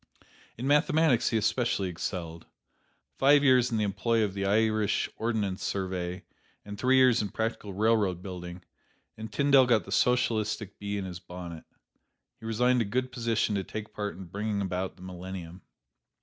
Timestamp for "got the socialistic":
9.67-10.79